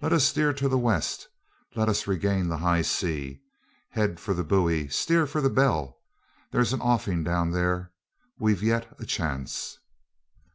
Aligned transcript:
Let 0.00 0.14
us 0.14 0.24
steer 0.24 0.54
to 0.54 0.70
the 0.70 0.78
west, 0.78 1.28
let 1.74 1.86
us 1.90 2.06
regain 2.06 2.48
the 2.48 2.56
high 2.56 2.80
sea; 2.80 3.42
head 3.90 4.18
for 4.18 4.32
the 4.32 4.42
buoy, 4.42 4.88
steer 4.88 5.26
for 5.26 5.42
the 5.42 5.50
bell 5.50 5.98
there's 6.50 6.72
an 6.72 6.80
offing 6.80 7.22
down 7.22 7.50
there. 7.50 7.92
We've 8.38 8.62
yet 8.62 8.88
a 8.98 9.04
chance." 9.04 9.76